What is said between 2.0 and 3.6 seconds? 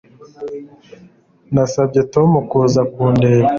Tom kuza kundeba